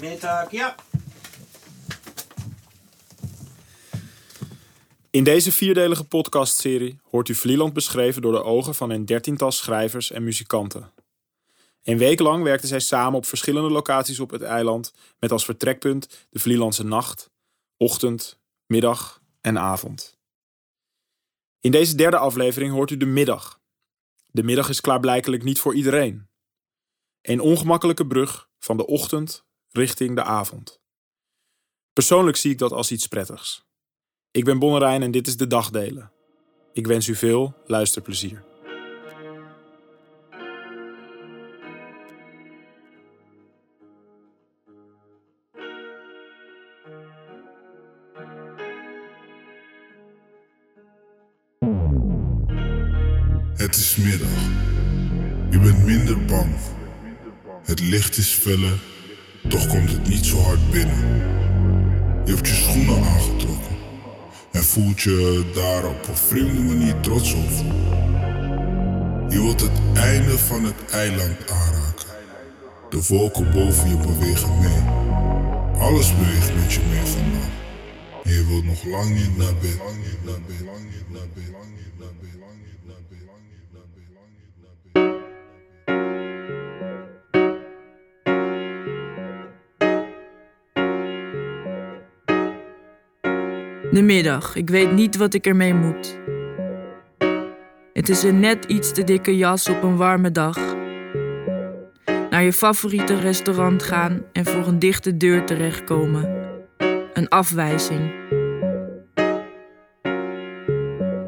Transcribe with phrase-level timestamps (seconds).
[0.00, 0.74] Middag, ja.
[5.10, 10.10] In deze vierdelige podcastserie hoort u Vlieland beschreven door de ogen van een dertiental schrijvers
[10.10, 10.92] en muzikanten.
[11.82, 16.26] Een week lang werkten zij samen op verschillende locaties op het eiland met als vertrekpunt
[16.30, 17.30] de Vlielandse nacht,
[17.76, 20.18] ochtend, middag en avond.
[21.60, 23.60] In deze derde aflevering hoort u de middag.
[24.26, 26.28] De middag is klaarblijkelijk niet voor iedereen.
[27.22, 30.80] Een ongemakkelijke brug van de ochtend richting de avond.
[31.92, 33.64] Persoonlijk zie ik dat als iets prettigs.
[34.30, 36.12] Ik ben Bonnerijn en dit is de Dagdelen.
[36.72, 38.44] Ik wens u veel luisterplezier.
[53.54, 54.42] Het is middag.
[55.50, 56.54] Je bent minder bang.
[57.66, 58.78] Het licht is feller,
[59.48, 61.06] toch komt het niet zo hard binnen.
[62.24, 63.76] Je hebt je schoenen aangetrokken
[64.52, 67.50] en voelt je daar op een vreemde manier trots op.
[69.28, 72.08] Je wilt het einde van het eiland aanraken.
[72.90, 74.82] De wolken boven je bewegen mee.
[75.80, 77.50] Alles beweegt met je mee vandaag.
[78.24, 79.80] Je wilt nog lang niet naar bed.
[93.96, 94.56] De middag.
[94.56, 96.18] Ik weet niet wat ik ermee moet.
[97.92, 100.58] Het is een net iets te dikke jas op een warme dag.
[102.30, 106.28] Naar je favoriete restaurant gaan en voor een dichte deur terechtkomen.
[107.14, 108.12] Een afwijzing.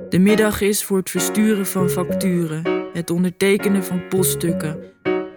[0.09, 4.79] De middag is voor het versturen van facturen, het ondertekenen van poststukken,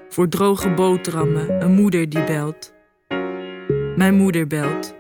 [0.10, 2.74] voor droge boterhammen, een moeder die belt.
[3.96, 5.00] Mijn moeder belt.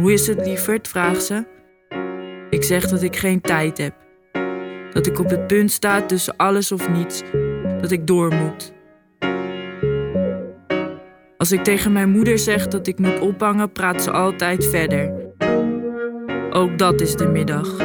[0.00, 0.88] Hoe is het, lieverd?
[0.88, 1.44] vraagt ze.
[2.50, 3.94] Ik zeg dat ik geen tijd heb.
[4.92, 7.22] Dat ik op het punt sta tussen alles of niets.
[7.80, 8.72] Dat ik door moet.
[11.36, 15.12] Als ik tegen mijn moeder zeg dat ik moet ophangen, praat ze altijd verder.
[16.50, 17.78] Ook dat is de middag.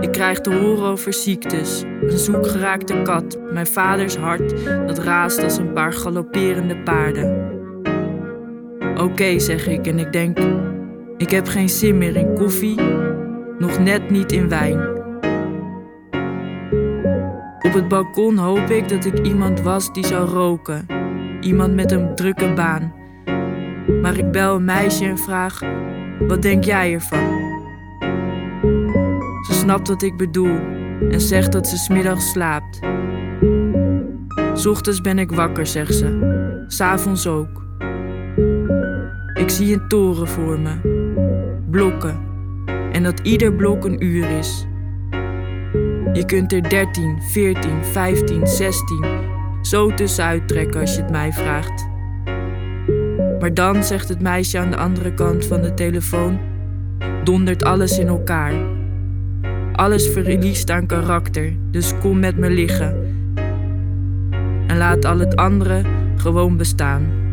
[0.00, 5.56] Ik krijg te horen over ziektes, een zoekgeraakte kat, mijn vaders hart dat raast als
[5.56, 7.53] een paar galopperende paarden.
[8.96, 10.38] Oké, zeg ik en ik denk,
[11.16, 12.80] ik heb geen zin meer in koffie,
[13.58, 14.80] nog net niet in wijn.
[17.60, 20.86] Op het balkon hoop ik dat ik iemand was die zou roken,
[21.40, 22.92] iemand met een drukke baan.
[24.02, 25.60] Maar ik bel een meisje en vraag,
[26.28, 27.52] wat denk jij ervan?
[29.46, 30.58] Ze snapt wat ik bedoel
[31.10, 32.80] en zegt dat ze smiddags slaapt.
[34.66, 36.64] Ochtends ben ik wakker, zegt ze.
[36.66, 37.63] S'avonds ook.
[39.34, 40.74] Ik zie een toren voor me.
[41.70, 42.20] Blokken.
[42.92, 44.66] En dat ieder blok een uur is.
[46.12, 49.32] Je kunt er 13, 14, 15, 16
[49.66, 51.86] zo tussenuit trekken als je het mij vraagt.
[53.40, 56.38] Maar dan, zegt het meisje aan de andere kant van de telefoon,
[57.24, 58.52] dondert alles in elkaar.
[59.72, 63.16] Alles verliest aan karakter, dus kom met me liggen.
[64.66, 65.82] En laat al het andere
[66.16, 67.23] gewoon bestaan.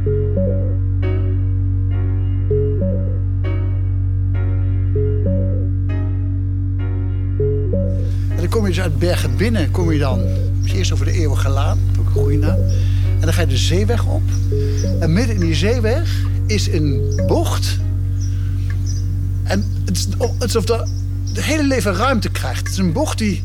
[8.51, 10.21] Kom je dus uit Bergen binnen, kom je dan
[10.65, 12.47] eerst over de Eeuwige Laan, ook een goede.
[12.47, 14.21] En dan ga je de zeeweg op.
[14.99, 16.09] En midden in die zeeweg
[16.45, 17.77] is een bocht.
[19.43, 20.07] En het is
[20.39, 20.87] alsof de,
[21.33, 22.59] de hele leven ruimte krijgt.
[22.59, 23.43] Het is een bocht die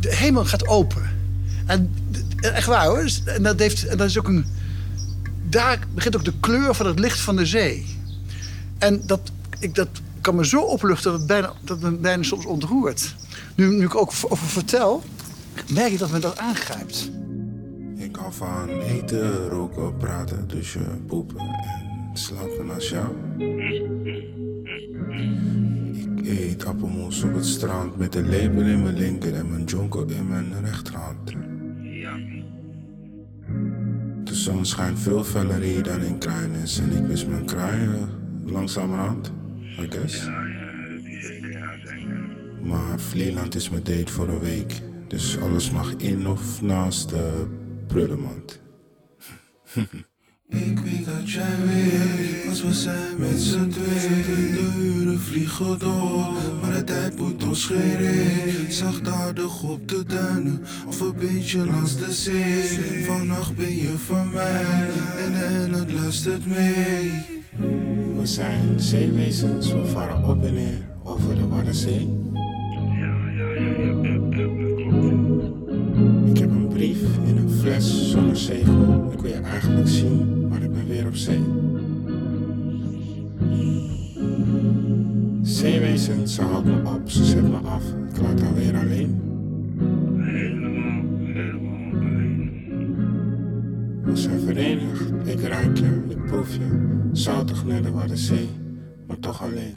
[0.00, 1.02] de hemel gaat open.
[1.66, 1.94] En
[2.40, 3.02] echt waar hoor.
[3.02, 4.46] Dus- En dat, heeft, en dat is ook een.
[5.48, 7.86] Daar begint ook de kleur van het licht van de zee.
[8.78, 9.20] En dat,
[9.58, 9.88] ik, dat
[10.20, 13.14] kan me zo opluchten dat het, bijna, dat het bijna soms ontroert.
[13.54, 15.02] Nu, nu ik ook over vertel,
[15.72, 17.10] merk ik dat me dat aangrijpt.
[17.96, 23.06] Ik hou van eten, roken, praten, douchen, poepen en slapen naast jou.
[25.94, 30.04] Ik eet appelmoes op het strand met een lepel in mijn linker en mijn jonko
[30.04, 31.32] in mijn rechterhand.
[34.24, 38.08] De zon schijnt veel feller hier dan in Kruinis en ik mis mijn kraaien
[38.44, 39.32] langzamerhand,
[39.78, 40.28] I guess.
[42.64, 47.46] Maar Vlieland is mijn date voor een week, dus alles mag in of naast de
[47.86, 48.60] prullenmand.
[50.48, 54.22] Ik weet dat jij weet, als we zijn met z'n tweeën.
[54.52, 58.72] De uren vliegen door, maar de tijd moet ons scheren.
[58.72, 63.04] Zachtaardig op de duinen, of een beetje langs de zee.
[63.04, 64.88] Vannacht ben je van mij,
[65.18, 67.12] en, en het luistert mee.
[68.16, 72.23] We zijn zeewezens, we varen op en neer over de Waddenzee.
[77.82, 79.12] Zonder zegel.
[79.12, 81.42] Ik wil je eigenlijk zien, maar ik ben weer op zee.
[85.42, 87.82] Zeewezens, ze houdt me op, ze zet me af.
[88.10, 89.22] Ik laat haar weer alleen.
[94.02, 96.98] We zijn verenigd, ik ruik je, ik proef je.
[97.12, 98.48] Zoutig net de Waddenzee,
[99.06, 99.76] maar toch alleen.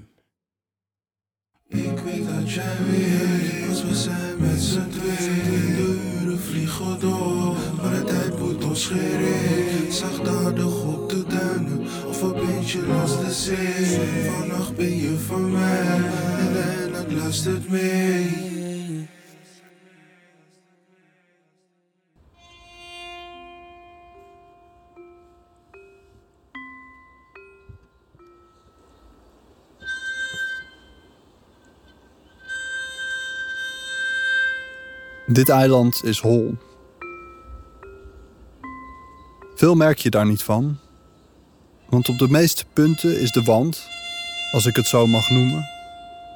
[1.67, 6.06] Ik weet dat jij weet, als we zijn met z'n tweeën.
[6.37, 9.91] Uren vliegen door, maar de tijd moet ons scheren.
[9.91, 13.99] Zachtaardig op de duinen, of een beetje langs de zee.
[14.31, 16.01] Vannacht ben je van mij,
[16.39, 18.56] en, het luistert mee.
[35.27, 36.55] Dit eiland is hol.
[39.55, 40.77] Veel merk je daar niet van,
[41.89, 43.87] want op de meeste punten is de wand,
[44.51, 45.65] als ik het zo mag noemen,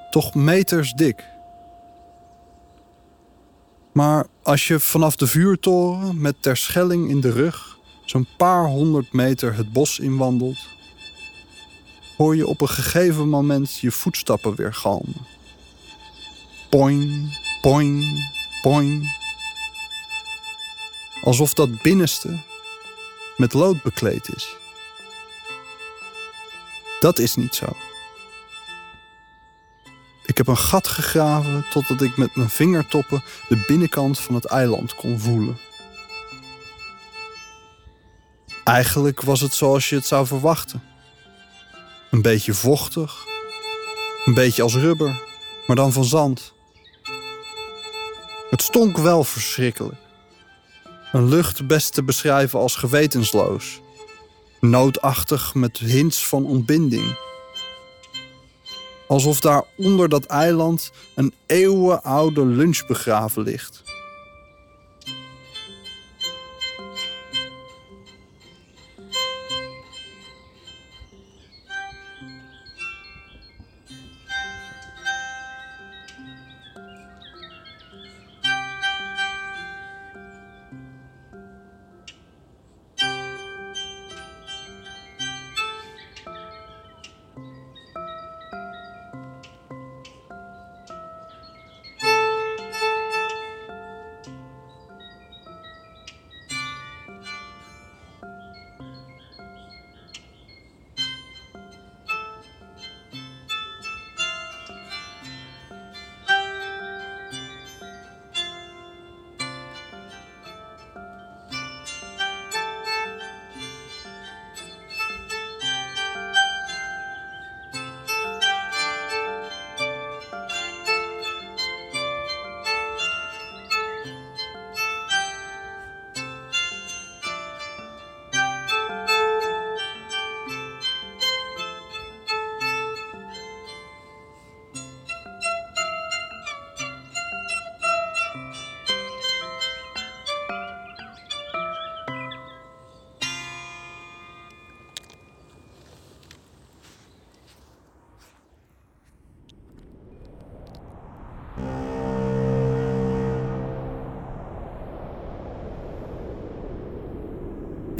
[0.10, 1.24] toch meters dik.
[3.92, 9.56] Maar als je vanaf de vuurtoren met Terschelling in de rug zo'n paar honderd meter
[9.56, 10.68] het bos inwandelt,
[12.18, 15.26] hoor je op een gegeven moment je voetstappen weer galmen.
[16.70, 18.06] Poing, poing,
[18.62, 19.20] poing.
[21.24, 22.40] Alsof dat binnenste
[23.38, 24.56] met lood bekleed is.
[27.00, 27.76] Dat is niet zo.
[30.26, 34.96] Ik heb een gat gegraven totdat ik met mijn vingertoppen de binnenkant van het eiland
[34.96, 35.58] kon voelen.
[38.64, 40.84] Eigenlijk was het zoals je het zou verwachten.
[42.12, 43.26] Een beetje vochtig,
[44.26, 45.22] een beetje als rubber,
[45.68, 46.54] maar dan van zand.
[48.52, 50.00] Het stonk wel verschrikkelijk.
[51.12, 53.82] Een lucht best te beschrijven als gewetensloos.
[54.60, 57.18] Noodachtig met hints van ontbinding.
[59.08, 63.84] Alsof daar onder dat eiland een eeuwenoude lunch begraven ligt.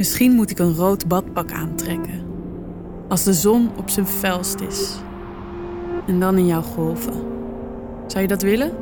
[0.02, 2.20] Misschien moet ik een rood badpak aantrekken.
[3.08, 4.96] Als de zon op zijn felst is.
[6.06, 7.12] En dan in jouw golven.
[8.06, 8.72] Zou je dat willen?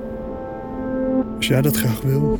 [1.36, 2.38] Als jij dat graag wil.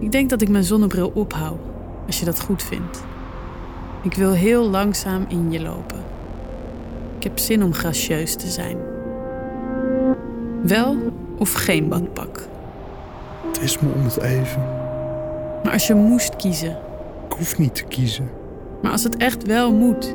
[0.00, 1.58] Ik denk dat ik mijn zonnebril ophoud,
[2.06, 3.04] als je dat goed vindt.
[4.02, 6.04] Ik wil heel langzaam in je lopen.
[7.16, 8.76] Ik heb zin om gracieus te zijn.
[10.62, 10.96] Wel
[11.38, 12.46] of geen badpak.
[13.46, 14.62] Het is me om het even.
[15.62, 16.76] Maar als je moest kiezen,
[17.34, 18.30] hoef niet te kiezen.
[18.82, 20.14] Maar als het echt wel moet.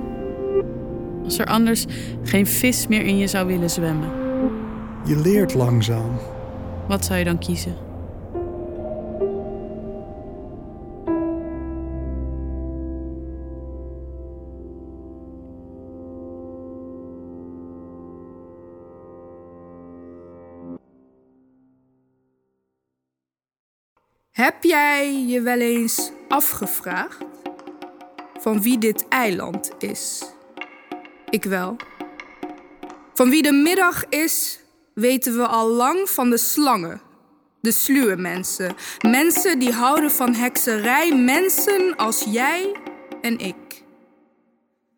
[1.24, 1.86] Als er anders
[2.24, 4.10] geen vis meer in je zou willen zwemmen.
[5.06, 6.20] Je leert langzaam.
[6.88, 7.76] Wat zou je dan kiezen?
[24.32, 27.18] Heb jij je wel eens afgevraagd
[28.40, 30.24] van wie dit eiland is?
[31.30, 31.76] Ik wel.
[33.14, 34.60] Van wie de middag is,
[34.94, 37.02] weten we al lang van de slangen.
[37.62, 38.76] De sluwe mensen.
[39.08, 41.16] Mensen die houden van hekserij.
[41.16, 42.76] Mensen als jij
[43.22, 43.84] en ik.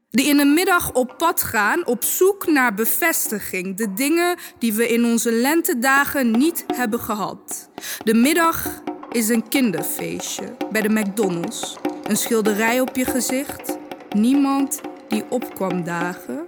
[0.09, 3.77] Die in de middag op pad gaan op zoek naar bevestiging.
[3.77, 7.69] De dingen die we in onze lentedagen niet hebben gehad.
[8.03, 11.77] De middag is een kinderfeestje bij de McDonald's.
[12.03, 13.77] Een schilderij op je gezicht.
[14.09, 16.47] Niemand die opkwam dagen.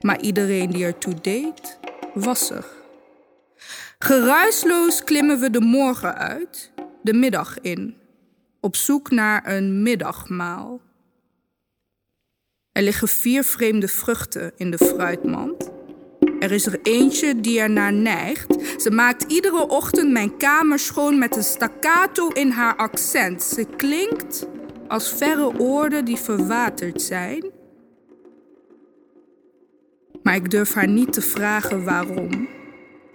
[0.00, 1.78] Maar iedereen die ertoe deed,
[2.14, 2.66] was er.
[3.98, 6.72] Geruisloos klimmen we de morgen uit,
[7.02, 7.96] de middag in.
[8.60, 10.80] Op zoek naar een middagmaal.
[12.72, 15.70] Er liggen vier vreemde vruchten in de fruitmand.
[16.40, 18.80] Er is er eentje die er naar neigt.
[18.82, 23.42] Ze maakt iedere ochtend mijn kamer schoon met een staccato in haar accent.
[23.42, 24.46] Ze klinkt
[24.88, 27.44] als verre oorden die verwaterd zijn.
[30.22, 32.48] Maar ik durf haar niet te vragen waarom.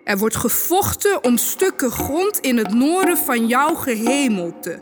[0.03, 4.79] Er wordt gevochten om stukken grond in het noorden van jouw gehemelte.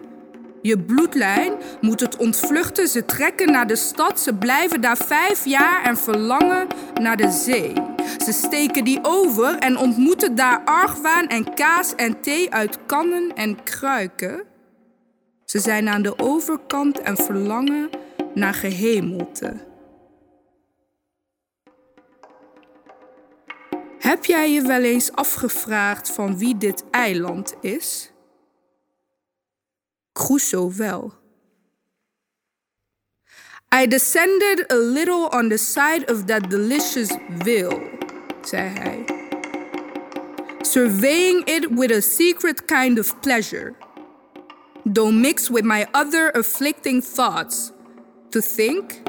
[0.62, 2.88] Je bloedlijn moet het ontvluchten.
[2.88, 4.20] Ze trekken naar de stad.
[4.20, 6.68] Ze blijven daar vijf jaar en verlangen
[7.02, 7.93] naar de zee.
[8.18, 13.64] Ze steken die over en ontmoeten daar argwaan en kaas en thee uit kannen en
[13.64, 14.44] kruiken.
[15.46, 17.90] Ze zijn aan de overkant en verlangen
[18.34, 19.72] naar gehemelte.
[24.00, 28.12] Heb jij je wel eens afgevraagd van wie dit eiland is?
[30.14, 31.23] Crusoe wel.
[33.74, 37.12] I descended a little on the side of that delicious
[37.44, 37.82] veil,
[38.46, 39.06] zei hij.
[40.62, 43.74] Surveying it with a secret kind of pleasure,
[44.86, 47.72] though mixed with my other afflicting thoughts,
[48.30, 49.02] to think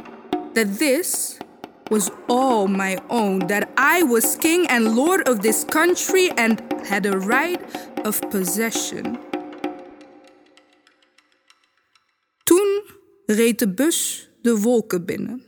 [0.54, 1.38] that this
[1.90, 7.04] was all my own, that I was king and lord of this country and had
[7.04, 7.60] a right
[8.02, 9.18] of possession.
[12.46, 12.82] Toen
[13.28, 15.42] reed de bus de wolken binnen.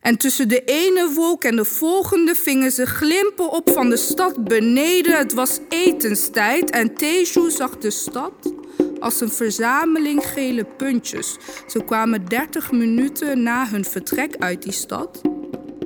[0.00, 4.44] En tussen de ene wolk en de volgende vingen ze glimpen op van de stad
[4.44, 5.18] beneden.
[5.18, 8.52] Het was etenstijd en Teju zag de stad
[9.00, 11.36] als een verzameling gele puntjes.
[11.66, 15.20] Ze kwamen dertig minuten na hun vertrek uit die stad,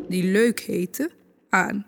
[0.09, 1.11] die Leuk heette,
[1.49, 1.87] aan.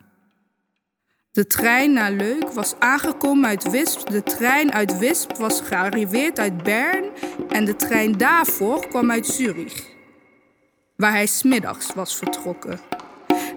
[1.30, 4.10] De trein naar Leuk was aangekomen uit Wisp.
[4.10, 7.04] De trein uit Wisp was gearriveerd uit Bern.
[7.48, 9.92] En de trein daarvoor kwam uit Zurich,
[10.96, 12.80] waar hij smiddags was vertrokken.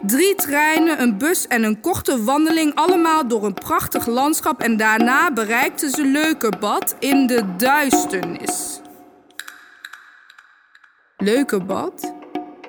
[0.02, 4.62] Drie treinen, een bus en een korte wandeling, allemaal door een prachtig landschap.
[4.62, 8.80] En daarna bereikten ze Leukerbad in de duisternis.
[11.18, 12.14] Leukerbad,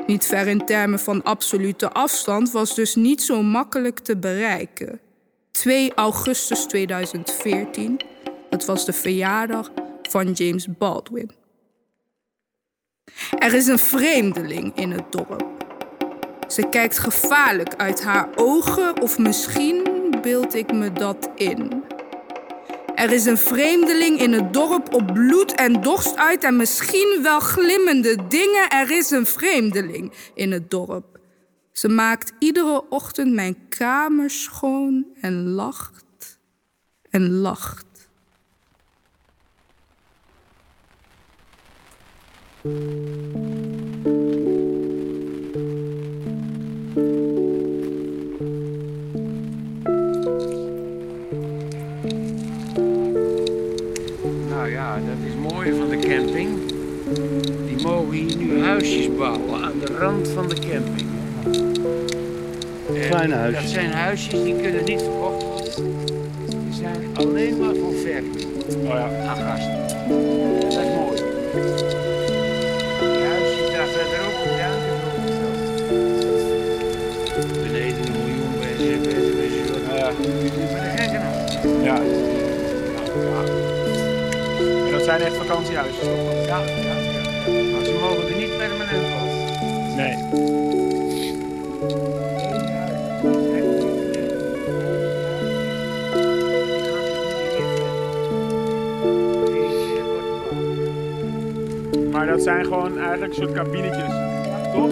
[0.06, 5.00] niet ver in termen van absolute afstand, was dus niet zo makkelijk te bereiken.
[5.50, 8.00] 2 augustus 2014,
[8.50, 9.70] dat was de verjaardag
[10.02, 11.45] van James Baldwin.
[13.38, 15.64] Er is een vreemdeling in het dorp.
[16.48, 19.84] Ze kijkt gevaarlijk uit haar ogen, of misschien
[20.22, 21.84] beeld ik me dat in.
[22.94, 27.40] Er is een vreemdeling in het dorp op bloed en dorst uit en misschien wel
[27.40, 28.68] glimmende dingen.
[28.68, 31.18] Er is een vreemdeling in het dorp.
[31.72, 36.38] Ze maakt iedere ochtend mijn kamer schoon en lacht
[37.10, 37.85] en lacht.
[42.66, 42.74] Nou
[54.70, 56.48] ja, dat is mooi van de camping.
[57.66, 61.08] Die mogen hier nu huisjes bouwen aan de rand van de camping.
[62.94, 63.62] En Kleine huisjes.
[63.62, 65.96] Dat zijn huisjes die kunnen niet verkocht worden.
[66.64, 68.44] Die zijn alleen maar voor verkoop
[68.76, 69.26] Oh ja.
[69.26, 69.78] aan gasten.
[70.60, 72.05] Dat is mooi.
[73.96, 74.44] Dat ook.
[77.62, 79.96] Beneden een miljoen mensen, mensen, mensen.
[79.96, 80.10] Ja.
[80.72, 81.84] Maar gekken nou.
[81.84, 81.94] Ja.
[83.24, 83.42] ja.
[84.86, 86.46] En dat zijn echt vakantiehuisjes, toch?
[86.46, 87.50] Ja, ja, ja.
[87.72, 89.96] Maar ze mogen er niet permanent wonen.
[89.96, 90.75] Nee.
[102.36, 104.12] Dat zijn gewoon eigenlijk soort kabinetjes.
[104.72, 104.90] Toch?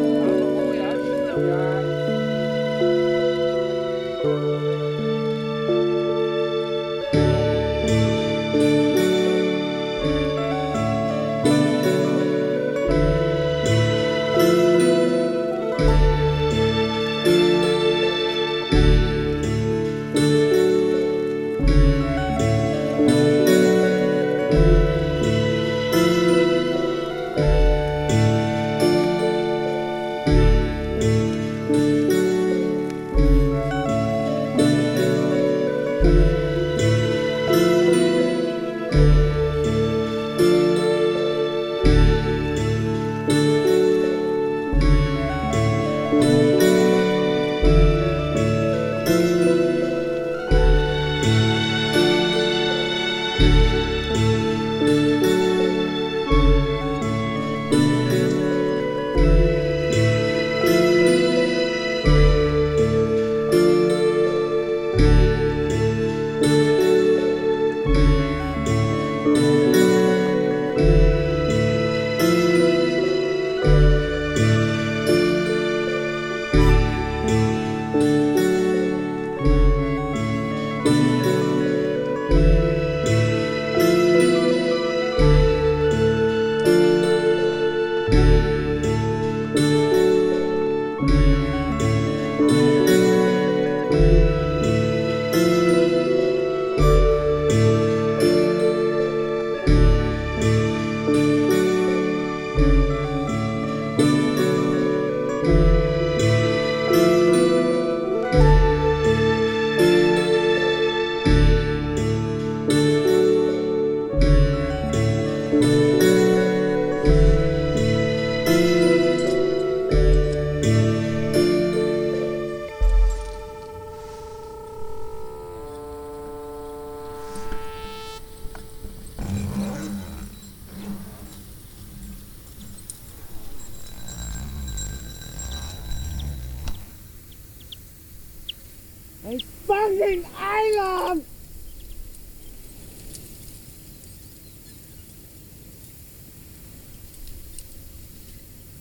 [4.22, 4.53] Het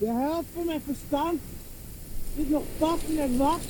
[0.03, 1.39] De helft van mijn verstand
[2.35, 3.65] is nog fucking en wacht.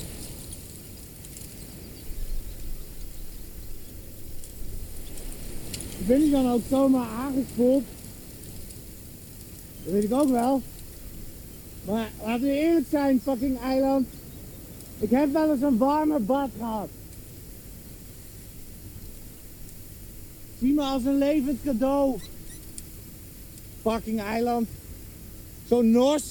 [6.08, 7.84] Ben ik dan ook zomaar aangespoeld?
[9.84, 10.62] Dat weet ik ook wel.
[11.86, 14.08] Maar laten we eerlijk zijn, fucking eiland.
[15.00, 16.90] Ik heb wel eens een warme bad gehad.
[20.60, 22.20] Zie me als een levend cadeau.
[23.82, 24.68] Fucking eiland.
[25.68, 26.24] Zo nors,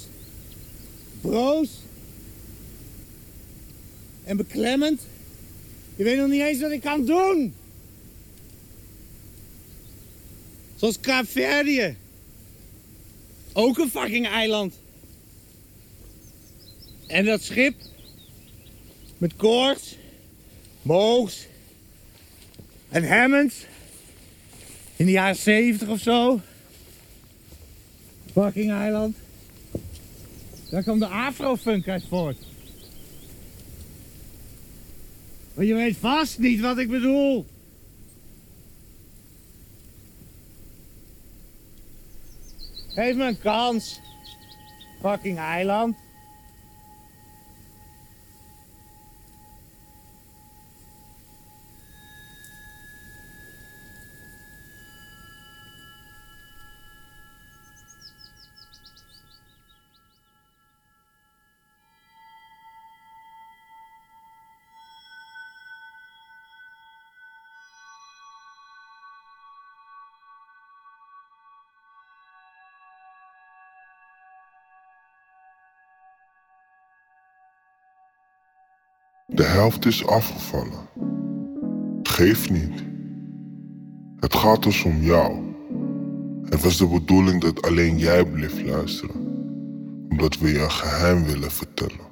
[1.20, 1.68] broos
[4.24, 5.00] en beklemmend.
[5.96, 7.54] Je weet nog niet eens wat ik kan doen.
[10.76, 11.96] Zoals Kaapverdië.
[13.52, 14.74] Ook een fucking eiland.
[17.06, 17.74] En dat schip
[19.18, 19.96] met koorts,
[20.82, 21.46] moogs
[22.88, 23.54] en Hammonds
[24.96, 26.40] in de jaren 70 of zo.
[28.32, 29.16] Fucking eiland.
[30.72, 32.38] Daar kwam de afrofunk uit voort.
[35.54, 37.46] Maar je weet vast niet wat ik bedoel.
[42.88, 44.00] Geef me een kans.
[45.00, 45.96] Fucking eiland.
[79.42, 80.88] De helft is afgevallen.
[82.02, 82.84] Geef niet.
[84.20, 85.36] Het gaat dus om jou.
[86.44, 89.16] Het was de bedoeling dat alleen jij bleef luisteren,
[90.08, 92.11] omdat we je een geheim willen vertellen.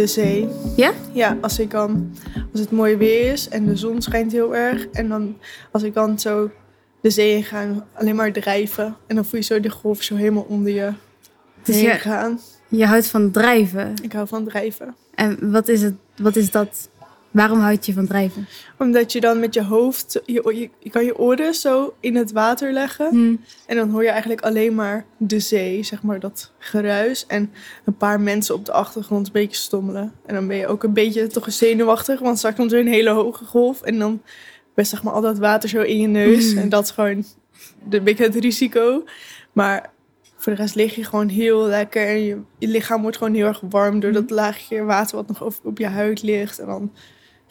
[0.00, 0.48] De zee.
[0.76, 0.92] Ja?
[1.12, 2.10] Ja, als ik dan,
[2.52, 4.86] als het mooi weer is en de zon schijnt heel erg.
[4.88, 5.36] En dan,
[5.70, 6.50] als ik dan zo
[7.00, 8.96] de zee in alleen maar drijven.
[9.06, 10.92] En dan voel je zo de golf zo helemaal onder je
[11.62, 12.40] Dus heen je- gaan.
[12.68, 13.94] Je houdt van drijven.
[14.02, 14.94] Ik hou van drijven.
[15.14, 16.88] En wat is, het, wat is dat?
[17.30, 18.46] Waarom houd je van drijven?
[18.78, 22.32] Omdat je dan met je hoofd, je, je, je kan je oren zo in het
[22.32, 23.08] water leggen.
[23.08, 23.36] Hm.
[23.66, 27.26] En dan hoor je eigenlijk alleen maar de zee, zeg maar dat geruis.
[27.26, 27.52] En
[27.84, 30.12] een paar mensen op de achtergrond een beetje stommelen.
[30.26, 33.10] En dan ben je ook een beetje toch zenuwachtig, want straks komt er een hele
[33.10, 33.82] hoge golf.
[33.82, 34.22] En dan
[34.74, 36.52] best zeg maar al dat water zo in je neus.
[36.52, 36.58] Mm.
[36.58, 37.24] En dat is gewoon
[37.90, 39.04] een beetje het risico.
[39.52, 39.90] Maar
[40.36, 42.06] voor de rest lig je gewoon heel lekker.
[42.06, 45.42] En je, je lichaam wordt gewoon heel erg warm door dat laagje water wat nog
[45.42, 46.58] over, op je huid ligt.
[46.58, 46.92] En dan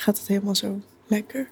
[0.02, 1.50] gaat het helemaal zo lekker.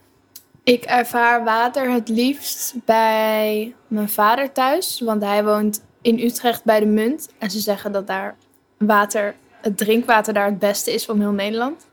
[0.63, 6.79] Ik ervaar water het liefst bij mijn vader thuis, want hij woont in Utrecht bij
[6.79, 7.29] de Munt.
[7.37, 8.35] En ze zeggen dat daar
[8.77, 11.85] water, het drinkwater daar het beste is van heel Nederland.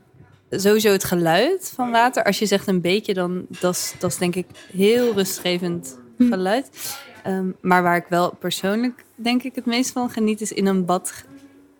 [0.50, 2.24] Sowieso het geluid van water.
[2.24, 6.96] Als je zegt een beetje, dan dat is, dat is denk ik heel rustgevend geluid.
[7.22, 10.84] Ehm, maar waar ik wel persoonlijk denk ik het meest van geniet, is in een
[10.84, 11.24] bad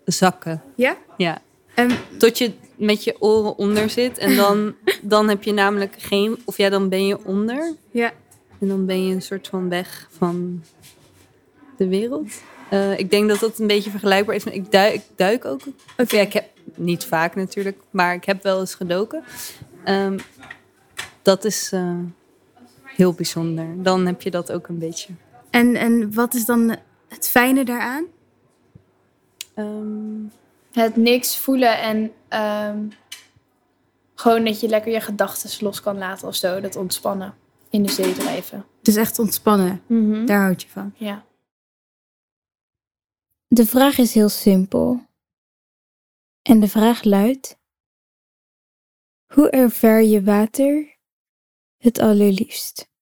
[0.04, 0.62] zakken.
[0.74, 0.96] Ja?
[1.16, 1.38] Ja.
[1.74, 4.18] En Tot je met je oren onder zit.
[4.18, 6.38] En dan, dan heb je namelijk geen...
[6.44, 7.74] Of ja, dan ben je onder.
[7.90, 8.12] Ja.
[8.60, 10.62] En dan ben je een soort van weg van
[11.76, 12.32] de wereld.
[12.70, 14.44] Eh, ik denk dat dat een beetje vergelijkbaar is.
[14.44, 15.60] met- Ik duik, ik duik ook.
[15.96, 19.24] Of ja, ik heb niet vaak natuurlijk, maar ik heb wel eens gedoken.
[19.84, 20.18] Ehm,
[21.22, 21.98] dat is eh,
[22.84, 23.66] heel bijzonder.
[23.76, 25.12] Dan heb je dat ook een beetje.
[25.50, 26.76] En, en wat is dan
[27.08, 28.04] het fijne daaraan?
[29.54, 30.22] Ehm,
[30.72, 32.88] Het niks voelen en ehm,
[34.14, 36.60] gewoon dat je lekker je gedachten los kan laten of zo.
[36.60, 37.34] Dat ontspannen
[37.70, 38.64] in de zee drijven.
[38.82, 39.82] Dus echt ontspannen.
[39.86, 40.26] Mhm.
[40.26, 40.94] Daar houd je van.
[40.96, 41.24] Ja.
[43.46, 45.06] De vraag is heel simpel.
[46.42, 47.58] En de vraag luidt:
[49.26, 50.98] Hoe ervaar je water
[51.76, 52.92] het allerliefst?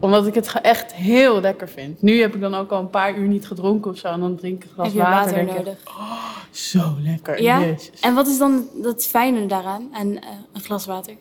[0.00, 2.02] Omdat ik het echt heel lekker vind.
[2.02, 4.08] Nu heb ik dan ook al een paar uur niet gedronken of zo.
[4.08, 5.16] En dan drink ik een glas Heb je water.
[5.24, 5.80] water en denk ik, nodig?
[5.86, 7.42] "Oh, zo lekker.
[7.42, 7.60] Ja?
[7.60, 7.90] Jezus.
[8.00, 9.88] En wat is dan dat fijne daaraan?
[9.92, 11.14] aan eh, een glas water?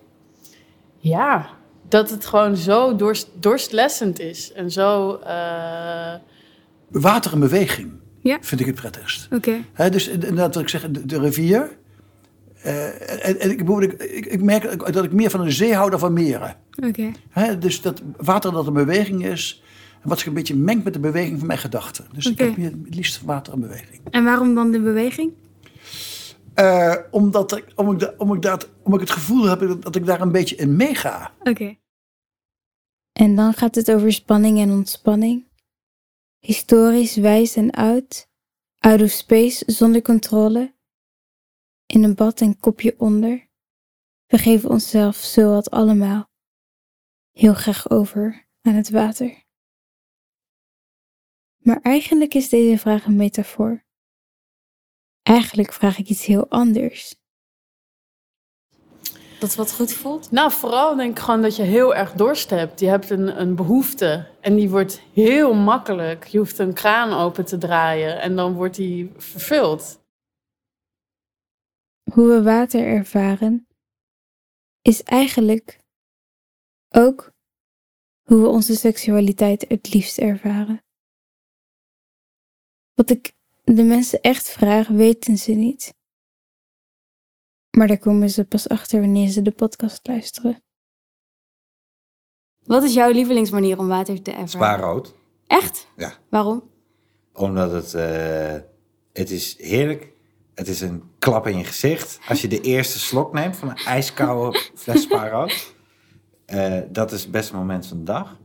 [0.97, 1.49] Ja,
[1.89, 4.51] dat het gewoon zo dorst, dorstlessend is.
[4.51, 5.15] En zo...
[5.15, 6.13] eh,
[6.89, 8.37] water in beweging Ja.
[8.41, 9.27] vind ik het prettigst.
[9.33, 9.57] Oké.
[9.73, 11.77] Hè, dus inderdaad, wat ik zeg, de, de rivier.
[12.61, 15.89] Eh, en en ik, ik, ik, ik merk dat ik meer van een zee hou
[15.89, 16.55] dan van meren.
[16.83, 17.11] Oké.
[17.59, 19.63] Dus dat water dat in beweging is.
[20.01, 22.05] En wat zich een beetje mengt met de beweging van mijn gedachten.
[22.13, 24.01] Dus ik heb het liefst water in beweging.
[24.11, 25.33] En waarom dan de beweging?
[26.53, 29.81] Eh, omdat ik, om ik, da- om ik, dat, om ik het gevoel heb dat,
[29.81, 31.33] dat ik daar een beetje in meega.
[31.43, 31.75] Oké.
[33.11, 35.45] En dan gaat het over spanning en ontspanning.
[36.39, 38.27] Historisch wijs en oud.
[38.79, 40.73] Out of space zonder controle.
[41.85, 43.47] In een bad en kopje onder.
[44.25, 46.29] We geven onszelf zowat allemaal
[47.35, 49.43] heel graag over aan het water.
[51.57, 53.83] Maar eigenlijk is deze vraag een metafoor.
[55.21, 57.15] Eigenlijk vraag ik iets heel anders.
[59.39, 60.31] Dat wat goed voelt?
[60.31, 62.79] Nou, vooral denk ik gewoon dat je heel erg dorst hebt.
[62.79, 66.25] Je hebt een, een behoefte en die wordt heel makkelijk.
[66.25, 70.03] Je hoeft een kraan open te draaien en dan wordt die vervuld.
[72.11, 73.67] hoe we water ervaren,
[74.81, 75.84] is eigenlijk
[76.95, 77.31] ook
[78.23, 80.83] hoe we onze seksualiteit het liefst ervaren.
[82.93, 85.93] Wat ik de mensen echt vraag, weten ze niet.
[87.77, 90.63] Maar daar komen ze pas achter wanneer ze de podcast luisteren.
[92.63, 94.49] Wat is jouw lievelingsmanier om water te ervaren?
[94.49, 95.15] Spaarrood.
[95.47, 95.87] Echt?
[95.95, 96.13] Ja.
[96.29, 96.69] Waarom?
[97.33, 98.55] Omdat het, eh,
[99.13, 100.13] het is heerlijk.
[100.53, 102.19] Het is een klap in je gezicht.
[102.27, 105.74] Als je de eerste slok neemt van een ijskoude fles spaarrood.
[106.45, 108.37] Eh, dat is het beste moment van de dag.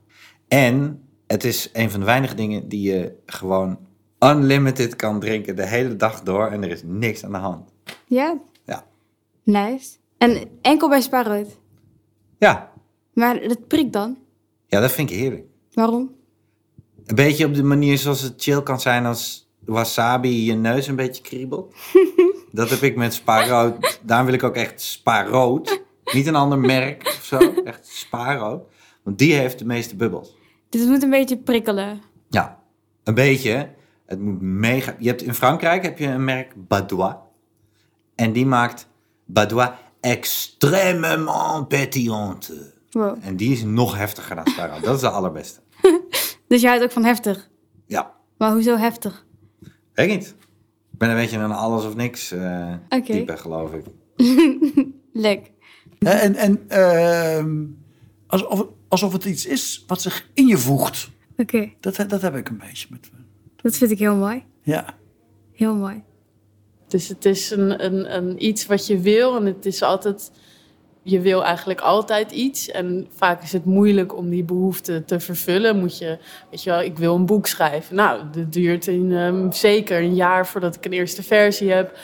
[0.48, 3.78] En het is een van de weinige dingen die je gewoon
[4.18, 6.46] unlimited kan drinken de hele dag door.
[6.46, 7.72] En er is niks aan de hand.
[8.06, 8.38] Ja?
[8.64, 8.84] Ja.
[9.42, 9.88] Nice.
[10.18, 11.58] En enkel bij spaarrood?
[12.38, 12.72] Ja,
[13.12, 14.18] Maar dat prikt dan?
[14.66, 15.44] ja dat vind ik heerlijk.
[15.72, 16.14] Waarom?
[17.06, 20.96] Een beetje op de manier zoals het chill kan zijn als wasabi je neus een
[20.96, 21.74] beetje kriebelt.
[22.52, 24.00] Dat heb ik met spaarrood.
[24.02, 25.82] Daarom wil ik ook echt spaarrood.
[26.12, 27.54] Niet een ander merk zo.
[27.64, 28.62] Echt spaarrood.
[29.02, 30.36] Want die heeft de meeste bubbels.
[30.68, 32.00] Dus het moet een beetje prikkelen.
[32.28, 32.62] Ja,
[33.04, 33.68] een beetje.
[34.06, 34.94] Het moet mega...
[34.98, 37.14] Je hebt in Frankrijk heb je een merk Badois.
[38.14, 38.88] En die maakt
[39.24, 39.68] Badois
[40.00, 42.74] extrêmement pétillante.
[42.90, 43.16] Wow.
[43.20, 44.84] En die is nog heftiger dan spaarrood.
[44.84, 45.60] Dat is de allerbeste.
[46.48, 47.50] Dus jij houdt ook van heftig?
[47.86, 48.14] Ja.
[48.38, 49.26] Maar hoezo heftig?
[49.92, 50.36] Weet ik niet.
[50.92, 53.84] Ik ben een beetje een alles of niks eh type, geloof ik.
[55.12, 55.52] Lek.
[56.00, 57.64] En, en ehm,
[58.26, 61.10] alsof, alsof het iets is wat zich in je voegt.
[61.36, 63.10] Oké, Dat, dat heb ik een beetje met.
[63.56, 64.44] dat vind ik heel mooi.
[64.62, 64.94] Ja.
[65.52, 66.02] Heel mooi.
[66.88, 70.30] Dus het is een, een, een iets wat je wil en het is altijd...
[71.02, 75.78] Je wil eigenlijk altijd iets en vaak is het moeilijk om die behoefte te vervullen.
[75.78, 76.18] Moet je,
[76.50, 77.96] weet je wel, ik wil een boek schrijven.
[77.96, 81.98] Nou, dat duurt in, ehm, zeker een jaar voordat ik een eerste versie heb.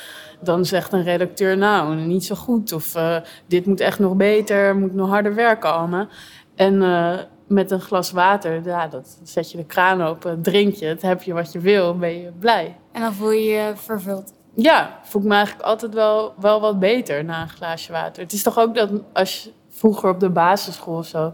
[0.47, 2.73] Dan zegt een redacteur, nou, niet zo goed.
[2.73, 6.07] Of eh, dit moet echt nog beter, moet nog harder werken allemaal.
[6.55, 10.87] En eh, met een glas water, ja, dat zet je de kraan open, drink je
[10.87, 12.77] het, heb je wat je wil, ben je blij.
[12.93, 14.33] En dan voel je je vervuld.
[14.55, 18.23] Ja, voel ik me eigenlijk altijd wel, wel wat beter na een glaasje water.
[18.23, 21.33] Het is toch ook dat als je vroeger op de basisschool of zo,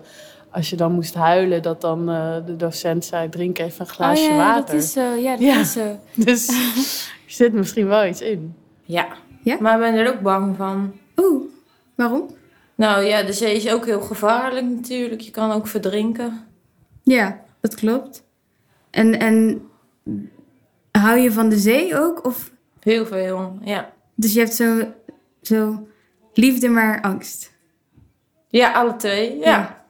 [0.50, 4.24] als je dan moest huilen, dat dan eh, de docent zei: drink even een glaasje
[4.24, 4.74] oh, ja, water.
[4.74, 5.14] dat is zo.
[5.14, 5.60] Ja, dat Ja.
[5.60, 5.98] is zo.
[6.24, 6.54] Dus er
[7.26, 8.54] zit misschien wel iets in.
[8.82, 9.08] Ja.
[9.42, 9.56] Ja?
[9.60, 10.92] Maar ik ben er ook bang van.
[11.16, 11.42] Oeh,
[11.94, 12.30] waarom?
[12.74, 15.20] Nou ja, de zee is ook heel gevaarlijk natuurlijk.
[15.20, 16.46] Je kan ook verdrinken.
[17.02, 18.24] Ja, dat klopt.
[18.90, 19.68] En, en
[20.90, 22.26] hou je van de zee ook?
[22.26, 22.50] Of?
[22.80, 23.92] Heel veel, ja.
[24.14, 24.92] Dus je hebt zo,
[25.42, 25.86] zo
[26.34, 27.52] liefde maar angst.
[28.48, 29.84] Ja, alle twee, ja.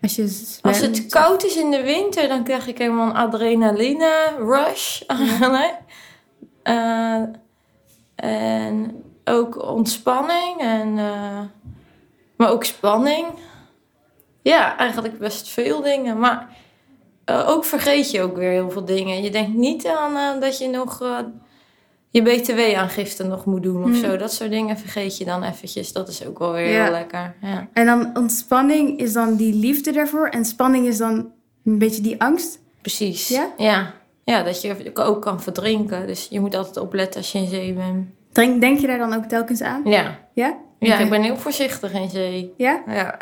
[0.00, 4.36] Als, je Als het koud is in de winter, dan krijg ik helemaal een adrenaline
[4.38, 5.02] rush.
[6.62, 7.22] Eh,
[8.20, 11.40] en ook ontspanning en eh,
[12.36, 13.26] maar ook spanning.
[14.42, 16.18] Ja, eigenlijk best veel dingen.
[16.18, 16.56] Maar
[17.24, 19.22] eh, ook vergeet je ook weer heel veel dingen.
[19.22, 20.98] Je denkt niet aan eh, dat je nog
[22.10, 24.00] je btw-aangifte nog moet doen of Hmm.
[24.00, 24.16] zo.
[24.16, 25.92] Dat soort dingen vergeet je dan eventjes.
[25.92, 26.82] Dat is ook wel weer Ja.
[26.82, 27.34] heel lekker.
[27.42, 27.68] Ja.
[27.72, 30.28] En dan ontspanning is dan die liefde daarvoor.
[30.28, 31.32] En spanning is dan
[31.64, 32.58] een beetje die angst.
[32.80, 33.28] Precies.
[33.28, 33.48] Ja?
[33.56, 33.94] Ja.
[34.24, 36.06] Ja, dat je ook kan verdrinken.
[36.06, 38.06] Dus je moet altijd opletten als je in zee bent.
[38.32, 39.82] Denk, denk je daar dan ook telkens aan?
[39.84, 40.28] Ja.
[40.34, 40.58] Ja?
[40.78, 42.52] Ja, ik ben heel voorzichtig in zee.
[42.56, 42.82] Ja?
[42.86, 43.16] Ja.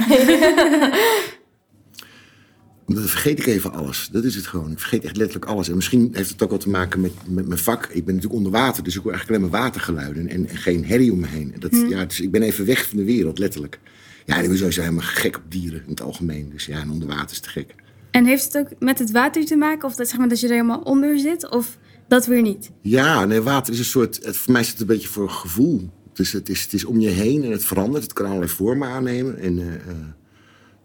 [2.87, 4.08] Dan vergeet ik even alles.
[4.12, 4.70] Dat is het gewoon.
[4.72, 5.68] Ik vergeet echt letterlijk alles.
[5.68, 7.87] En misschien heeft het ook wel te maken met, met mijn vak.
[7.87, 10.84] Ik ben natuurlijk onder water, dus ik hoor eigenlijk alleen maar watergeluiden en, en geen
[10.87, 11.52] herrie om me heen.
[11.54, 11.87] En Dat, Hm.
[11.88, 13.78] ja, dus ik ben even weg van de wereld, letterlijk.
[14.26, 16.50] Ja, en sowieso zijn we gek op dieren in het algemeen.
[16.50, 17.74] Dus ja, en onder water is te gek.
[18.11, 19.88] En heeft het ook met het water te maken?
[19.88, 21.51] Of dat, zeg maar, dat je er helemaal onder zit?
[21.51, 21.77] Of
[22.09, 22.71] dat weer niet?
[22.83, 24.25] Ja, nee, water is een soort.
[24.25, 25.88] Het, voor mij is het een beetje voor gevoel.
[26.12, 28.03] Dus het is, het is om je heen en het verandert.
[28.03, 29.38] Het kan allerlei vormen aannemen.
[29.38, 29.97] En, eh, eh,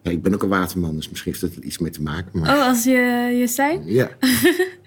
[0.02, 2.40] ja, ik ben ook een waterman, dus misschien heeft dat er iets mee te maken.
[2.40, 2.92] Maar, Oh, als je
[3.40, 3.82] je zijn?
[3.86, 4.10] Ja.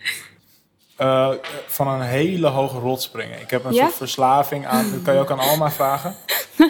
[0.96, 1.30] Eh,
[1.66, 3.40] van een hele hoge rots springen.
[3.40, 3.82] Ik heb een Ja?
[3.82, 4.90] soort verslaving aan.
[4.90, 6.14] Dat kan je ook aan Alma vragen.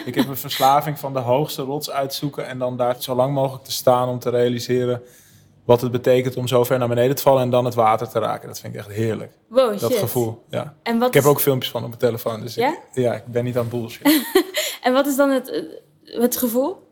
[0.05, 3.63] Ik heb een verslaving van de hoogste rots uitzoeken en dan daar zo lang mogelijk
[3.63, 5.01] te staan om te realiseren
[5.67, 8.19] wat het betekent om zo ver naar beneden te vallen en dan het water te
[8.19, 8.47] raken.
[8.47, 9.31] Dat vind ik echt heerlijk.
[9.47, 9.99] Wow, dat shit.
[9.99, 10.43] gevoel.
[10.49, 10.75] Ja.
[10.83, 12.41] En wat ik heb is- ook filmpjes van op mijn telefoon.
[12.41, 12.69] Dus Ja?
[12.69, 14.25] ik, ja, ik ben niet aan bullshit.
[14.83, 16.85] En wat is dan het, eh, het gevoel?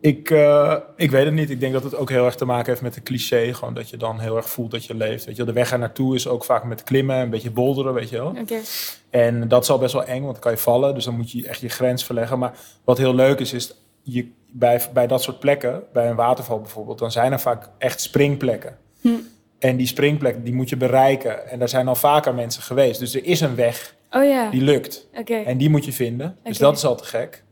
[0.00, 1.50] Ik, eh, ik weet het niet.
[1.50, 3.54] Ik denk dat het ook heel erg te maken heeft met de cliché.
[3.54, 5.24] Gewoon dat je dan heel erg voelt dat je leeft.
[5.24, 8.08] Weet je, de weg er naartoe is ook vaak met klimmen, een beetje bolderen, weet
[8.08, 8.34] je wel.
[8.40, 8.58] Oké.
[9.10, 10.94] En dat is al best wel eng, want dan kan je vallen.
[10.94, 12.38] Dus dan moet je echt je grens verleggen.
[12.38, 16.60] Maar wat heel leuk is, is je, bij, bij dat soort plekken, bij een waterval
[16.60, 18.76] bijvoorbeeld, dan zijn er vaak echt springplekken.
[19.00, 19.08] Hm.
[19.58, 21.48] En die springplek, die moet je bereiken.
[21.48, 23.00] En daar zijn al vaker mensen geweest.
[23.00, 24.50] Dus er is een weg Oh ja.
[24.50, 25.08] die lukt.
[25.44, 26.36] En die moet je vinden.
[26.42, 27.44] Dus dat is al te gek.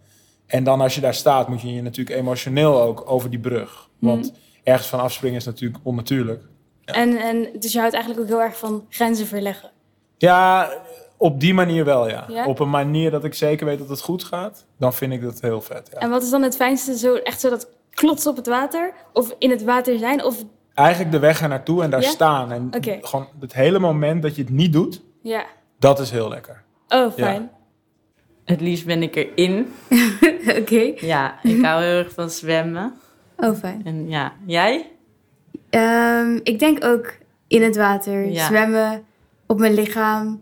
[0.46, 3.88] En dan als je daar staat, moet je je natuurlijk emotioneel ook over die brug.
[3.98, 4.34] Want Hm.
[4.62, 6.42] ergens van afspringen is natuurlijk onnatuurlijk.
[6.84, 9.70] En, en dus je houdt eigenlijk ook heel erg van grenzen verleggen.
[10.18, 10.70] Ja,
[11.20, 12.24] op die manier wel, ja.
[12.28, 12.46] Ja?
[12.46, 15.40] Op een manier dat ik zeker weet dat het goed gaat, dan vind ik dat
[15.40, 15.88] heel vet.
[15.92, 15.98] Ja.
[15.98, 16.98] En wat is dan het fijnste?
[16.98, 18.92] Zo, echt zo dat klotsen op het water?
[19.12, 20.24] Of in het water zijn?
[20.24, 22.08] Of Eigenlijk de weg er naartoe en daar Ja?
[22.08, 22.52] staan.
[22.52, 25.44] En gewoon het hele moment dat je het niet doet, ja.
[25.78, 26.62] dat is heel lekker.
[26.88, 27.50] Oh, fijn.
[28.44, 29.72] Het liefst ben ik erin.
[30.60, 30.92] Oké.
[30.96, 32.94] Ja, ik hou heel erg van zwemmen.
[33.36, 33.80] Oh, fijn.
[33.84, 34.90] En ja, jij?
[35.70, 37.14] Ehm, ik denk ook
[37.46, 38.26] in het water.
[38.30, 38.46] Ja.
[38.46, 39.04] Zwemmen
[39.46, 40.40] op mijn lichaam.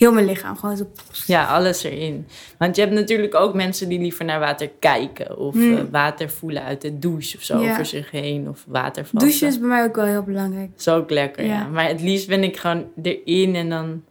[0.00, 0.56] Heel mijn lichaam.
[0.56, 0.90] Gewoon zo.
[1.26, 2.26] Ja, alles erin.
[2.58, 5.38] Want je hebt natuurlijk ook mensen die liever naar water kijken.
[5.38, 5.76] Of Hmm.
[5.76, 7.70] eh, water voelen uit de douche of zo Ja.
[7.72, 8.48] over zich heen.
[8.48, 9.28] Of water vatten.
[9.28, 10.70] Douchen is bij mij ook wel heel belangrijk.
[10.78, 11.52] is ook lekker, ja.
[11.52, 11.66] Ja.
[11.66, 14.04] Maar het liefst ben ik gewoon erin en dan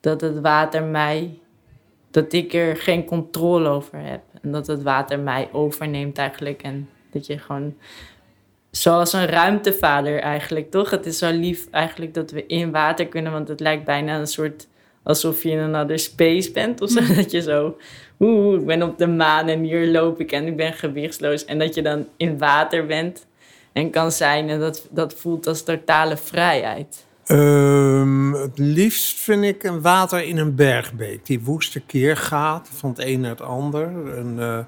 [0.00, 1.38] dat het water mij...
[2.10, 4.20] Dat ik er geen controle over heb.
[4.42, 6.62] En dat het water mij overneemt eigenlijk.
[6.62, 7.74] En dat je gewoon...
[8.70, 10.90] Zoals een ruimtevader eigenlijk, toch?
[10.90, 13.32] Het is zo lief eigenlijk dat we in water kunnen.
[13.32, 14.66] Want het lijkt bijna een soort...
[15.02, 17.00] Alsof je in een other space bent of zo.
[17.00, 17.14] Mm.
[17.14, 17.76] Dat je zo...
[18.20, 21.44] Oeh, ik ben op de maan en hier loop ik en ik ben gewichtsloos.
[21.44, 23.26] En dat je dan in water bent
[23.72, 24.48] en kan zijn.
[24.48, 27.06] En dat, dat voelt als totale vrijheid.
[27.26, 31.26] Ehm, het liefst vind ik een water in een bergbeek.
[31.26, 34.16] Die woeste keer gaat van het een naar het ander.
[34.16, 34.58] En, eh,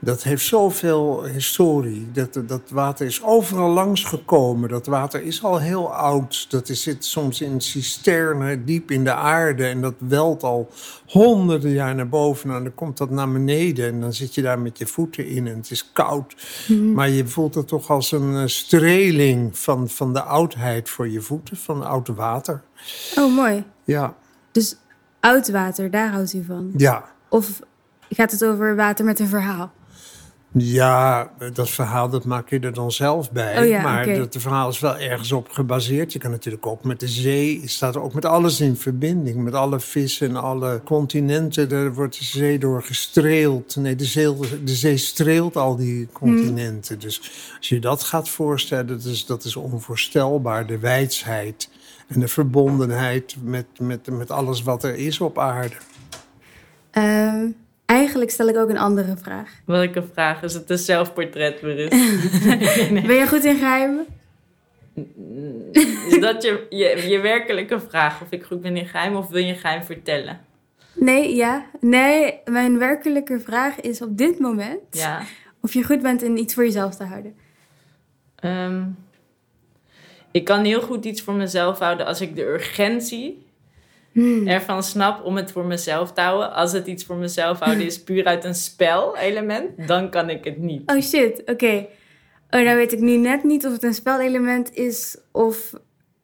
[0.00, 2.10] dat heeft zoveel historie.
[2.12, 4.68] Dat, dat water is overal langs gekomen.
[4.68, 6.50] Dat water is al heel oud.
[6.50, 9.66] Dat is, zit soms in cisternen diep in de aarde.
[9.66, 10.70] En dat welt al
[11.06, 12.50] honderden jaar naar boven.
[12.50, 13.88] En dan komt dat naar beneden.
[13.88, 15.46] En dan zit je daar met je voeten in.
[15.46, 16.36] En het is koud.
[16.68, 16.92] Mhm.
[16.92, 21.20] Maar je voelt het toch als een eh, streling van, van de oudheid voor je
[21.20, 21.56] voeten.
[21.56, 22.62] Van oud water.
[23.16, 23.64] Oh, mooi.
[23.84, 24.14] Ja.
[24.52, 24.76] Dus
[25.20, 26.70] oud water, daar houdt u van?
[26.76, 27.04] Ja.
[27.28, 27.60] Of
[28.10, 29.72] gaat het over water met een verhaal?
[30.52, 33.62] Ja, dat verhaal dat maak je er dan zelf bij.
[33.62, 36.12] Oh ja, maar dat verhaal is wel ergens op gebaseerd.
[36.12, 39.36] Je kan natuurlijk ook met de zee, je staat ook met alles in verbinding.
[39.36, 41.68] Met alle vissen en alle continenten.
[41.68, 43.76] Daar wordt de zee door gestreeld.
[43.76, 46.98] Nee, de zee, de zee streelt al die continenten.
[46.98, 47.20] Dus
[47.58, 50.66] als je dat gaat voorstellen, dat is, dat is onvoorstelbaar.
[50.66, 51.68] De wijsheid
[52.08, 55.74] en de verbondenheid met, met, met alles wat er is op aarde.
[56.90, 57.46] Ehm,
[57.88, 59.50] eigenlijk stel ik ook een andere vraag.
[59.64, 60.42] Welke vraag?
[60.42, 61.88] Is het een zelfportret, Marus?
[63.06, 64.06] Ben je goed in geheimen?
[66.08, 68.22] Is dat je, je, je werkelijke vraag?
[68.22, 70.40] Of ik goed ben in geheim of wil je geheim vertellen?
[70.94, 71.66] Nee, ja.
[71.80, 74.80] Nee, mijn werkelijke vraag is op dit moment...
[74.90, 75.22] Ja.
[75.60, 77.34] of je goed bent in iets voor jezelf te houden.
[78.34, 78.82] Ehm,
[80.30, 83.46] ik kan heel goed iets voor mezelf houden als ik de urgentie
[84.44, 86.52] ervan snap om het voor mezelf te houden.
[86.52, 90.58] Als het iets voor mezelf houden is puur uit een spelelement, dan kan ik het
[90.58, 90.90] niet.
[90.90, 91.86] Oh shit, oké.
[92.50, 95.72] Oh, nou weet ik nu net niet of het een spelelement is of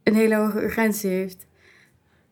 [0.03, 1.47] een hele hoge urgentie heeft.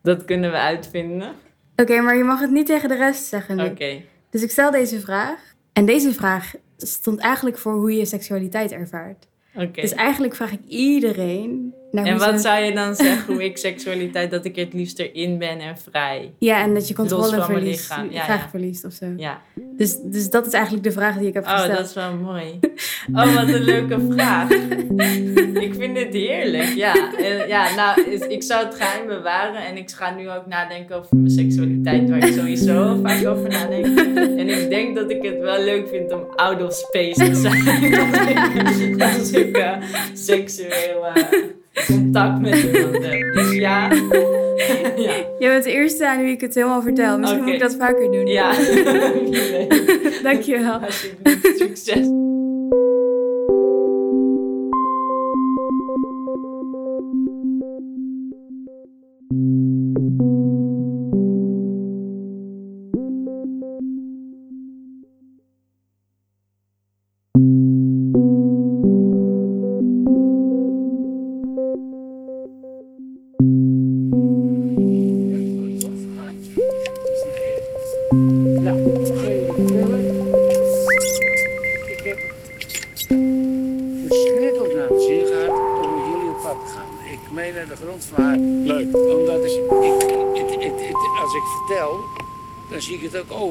[0.03, 1.33] Dat kunnen we uitvinden.
[1.77, 3.61] Oké, maar je mag het niet tegen de rest zeggen.
[3.61, 4.03] Oké.
[4.31, 5.55] Dus ik stel deze vraag.
[5.73, 9.29] En deze vraag stond eigenlijk voor hoe je seksualiteit ervaart.
[9.55, 9.81] Oké.
[9.81, 11.75] Dus eigenlijk vraag ik iedereen...
[11.93, 15.39] naar En wat zou je dan zeggen hoe ik seksualiteit, dat ik het liefst erin
[15.39, 16.33] ben en vrij?
[16.39, 17.89] Ja, en dat je controle van mijn verliest.
[17.89, 18.11] lichaam.
[18.11, 18.49] Ja, graag ja.
[18.49, 19.07] verliest of zo.
[19.17, 19.41] Ja.
[19.77, 21.77] Dus, dus dat is eigenlijk de vraag die ik heb Oh, gesteld.
[21.77, 22.59] dat is wel mooi.
[23.15, 24.51] Oh, wat een leuke vraag.
[25.67, 27.17] Ik vind het heerlijk, ja.
[27.17, 31.17] En, ja, nou, ik zou het geheim bewaren en ik ga nu ook nadenken over
[31.17, 33.99] mijn seksualiteit, waar ik sowieso vaak over nadenk.
[34.17, 39.03] En ik denk dat ik het wel leuk vind om out of space te zijn.
[39.03, 39.73] Als ik eh,
[40.13, 41.23] seksueel eh,
[41.93, 43.33] contact met iemand heb.
[43.35, 43.89] Dus ja.
[44.97, 45.13] ja.
[45.39, 47.19] Je bent de eerste aan wie ik het helemaal vertel.
[47.19, 48.27] Misschien moet ik dat vaker doen.
[48.27, 48.53] Ja.
[50.23, 50.81] Dankjewel.
[50.81, 52.07] Alsjeblieft, succes.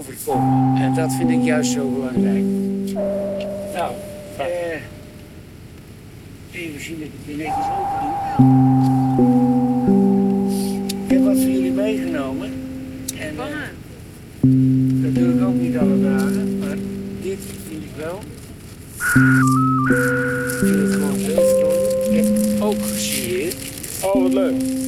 [0.02, 0.82] Overkomen.
[0.82, 2.44] En dat vind ik juist zo belangrijk.
[3.74, 3.92] Nou,
[4.38, 4.82] eh,
[6.52, 8.16] even zien dat ik het netjes open doe.
[11.06, 12.52] Ik heb wat voor jullie meegenomen.
[13.20, 13.46] En, eh,
[15.04, 16.78] dat doe ik ook niet alle dagen, maar
[17.22, 18.20] dit vind ik wel.
[19.88, 22.10] Ik vind het gewoon heel tof.
[22.10, 23.56] Ik heb ook gesigneerd.
[24.04, 24.81] Oh, wat leuk.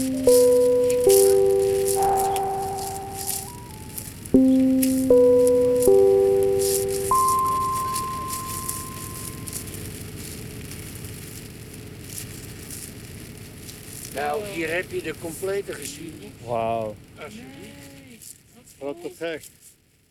[15.24, 16.32] Complete geschiedenis.
[16.46, 16.96] Wauw.
[17.24, 18.36] Alsjeblieft.
[18.78, 19.44] Wat te gek.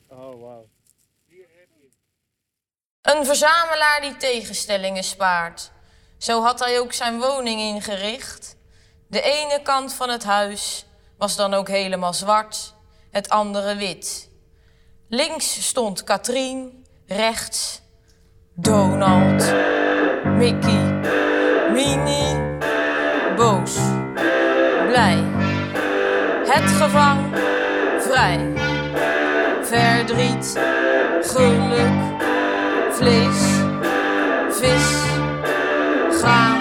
[0.09, 0.69] Oh, wauw.
[3.03, 5.71] Een verzamelaar die tegenstellingen spaart.
[6.19, 8.57] Zo had hij ook zijn woning ingericht.
[9.07, 10.87] De ene kant van het huis
[11.19, 12.75] was dan ook helemaal zwart,
[13.11, 14.31] het andere wit.
[15.09, 17.81] Links stond Katrien, rechts
[18.55, 19.53] Donald,
[20.25, 21.01] Mickey,
[21.73, 22.59] Minnie,
[23.37, 23.82] boos.
[26.53, 27.21] Het gevang,
[27.99, 28.53] vrij.
[29.63, 30.59] Verdriet,
[31.23, 31.93] geluk,
[32.91, 33.43] vlees,
[34.51, 34.89] vis,
[36.19, 36.52] graan,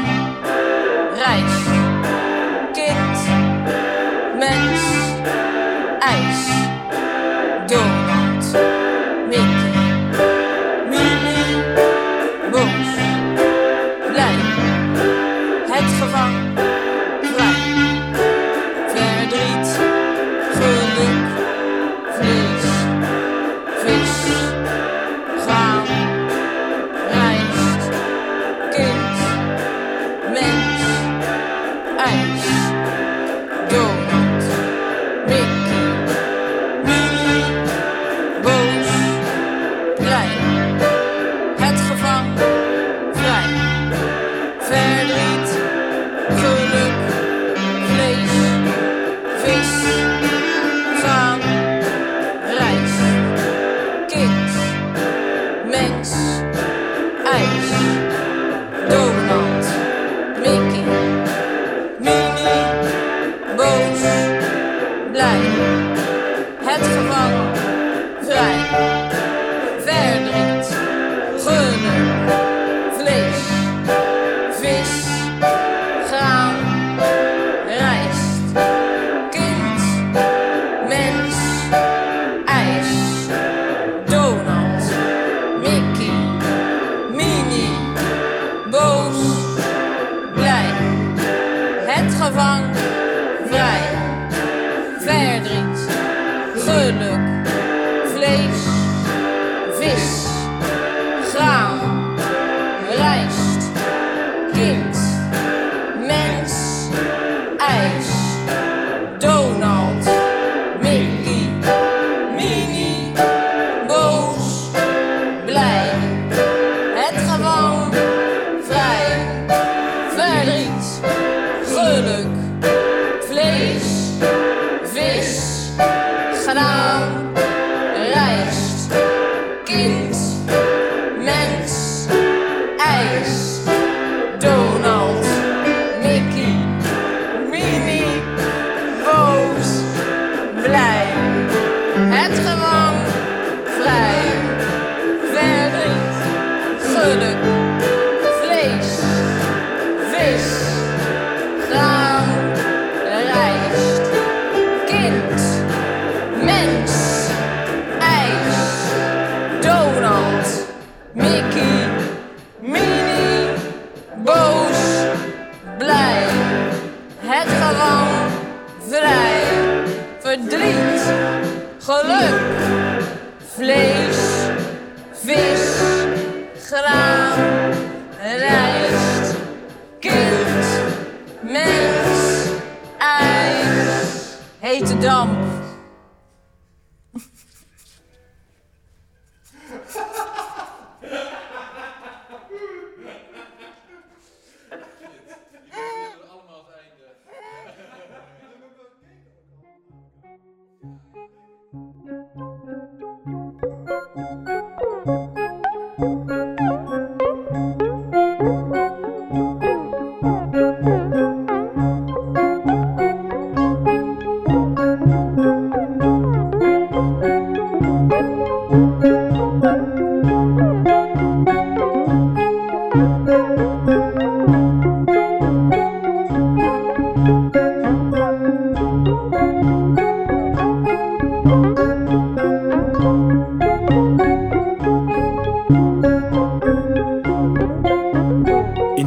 [92.35, 92.70] het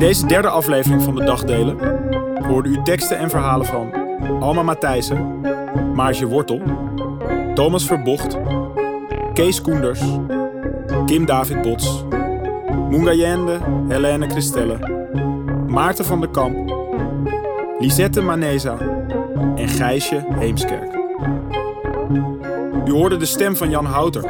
[0.04, 1.78] deze derde aflevering van de Dagdelen
[2.46, 3.92] hoorde u teksten en verhalen van
[4.40, 5.40] Alma Matthijssen,
[5.94, 6.60] Maartje Wortel,
[7.54, 8.38] Thomas Verbocht,
[9.34, 10.00] Kees Koenders,
[11.06, 12.04] Kim David Bots,
[12.90, 14.78] Mungayende Helene Christelle,
[15.66, 16.74] Maarten van der Kamp,
[17.78, 18.76] Lisette Maneza
[19.56, 20.94] en Gijsje Heemskerk.
[22.86, 24.24] U hoorde de stem van Jan Houter,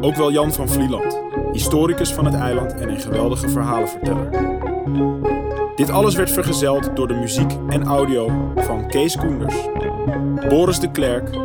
[0.00, 1.20] ook wel Jan van Vlieland,
[1.52, 4.57] historicus van het eiland en een geweldige verhalenverteller.
[5.78, 9.54] Dit alles werd vergezeld door de muziek en audio van Kees Koenders,
[10.48, 11.36] Boris de Klerk,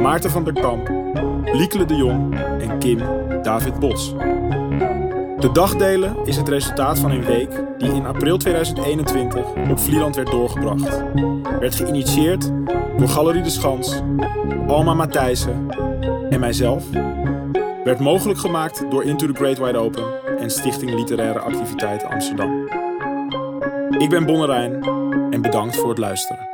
[0.00, 0.90] Maarten van der Kamp,
[1.44, 2.98] Liekele de Jong en Kim
[3.42, 4.14] David Bos.
[5.38, 10.30] De dagdelen is het resultaat van een week die in april 2021 op Vlieland werd
[10.30, 11.02] doorgebracht.
[11.60, 12.50] Werd geïnitieerd
[12.96, 14.02] door Galerie de Schans,
[14.66, 15.66] Alma Matthijssen
[16.30, 16.84] en mijzelf.
[17.84, 22.79] Werd mogelijk gemaakt door Into the Great Wide Open en Stichting Literaire Activiteit Amsterdam.
[24.00, 24.82] Ik ben Bonnerijn
[25.30, 26.49] en bedankt voor het luisteren.